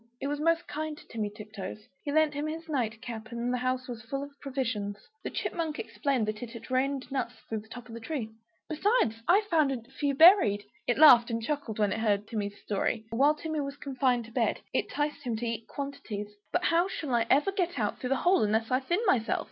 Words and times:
It 0.19 0.25
was 0.25 0.39
most 0.39 0.67
kind 0.67 0.97
to 0.97 1.07
Timmy 1.07 1.29
Tiptoes; 1.29 1.87
it 2.07 2.15
lent 2.15 2.33
him 2.33 2.47
its 2.47 2.67
night 2.67 3.03
cap; 3.03 3.31
and 3.31 3.53
the 3.53 3.59
house 3.59 3.87
was 3.87 4.01
full 4.01 4.23
of 4.23 4.31
provisions. 4.39 4.97
The 5.23 5.29
Chipmunk 5.29 5.77
explained 5.77 6.27
that 6.27 6.41
it 6.41 6.49
had 6.53 6.71
rained 6.71 7.11
nuts 7.11 7.35
through 7.47 7.59
the 7.59 7.67
top 7.67 7.87
of 7.87 7.93
the 7.93 7.99
tree 7.99 8.31
"Besides, 8.67 9.21
I 9.27 9.41
found 9.41 9.71
a 9.71 9.83
few 9.91 10.15
buried!" 10.15 10.63
It 10.87 10.97
laughed 10.97 11.29
and 11.29 11.39
chuckled 11.39 11.77
when 11.77 11.91
it 11.93 11.99
heard 11.99 12.25
Timmy's 12.27 12.59
story. 12.63 13.05
While 13.11 13.35
Timmy 13.35 13.59
was 13.61 13.77
confined 13.77 14.25
to 14.25 14.31
bed, 14.31 14.61
it 14.73 14.89
'ticed 14.89 15.21
him 15.21 15.35
to 15.35 15.45
eat 15.45 15.67
quantities 15.67 16.31
"But 16.51 16.63
how 16.63 16.87
shall 16.87 17.13
I 17.13 17.27
ever 17.29 17.51
get 17.51 17.77
out 17.77 17.99
through 17.99 18.09
that 18.09 18.15
hole 18.25 18.41
unless 18.41 18.71
I 18.71 18.79
thin 18.79 19.05
myself? 19.05 19.39